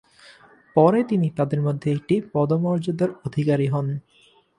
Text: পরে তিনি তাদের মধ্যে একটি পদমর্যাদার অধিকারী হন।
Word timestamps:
পরে 0.75 0.99
তিনি 1.03 1.27
তাদের 1.29 1.59
মধ্যে 1.61 1.87
একটি 1.91 2.15
পদমর্যাদার 2.33 3.09
অধিকারী 3.25 3.67
হন। 3.67 3.87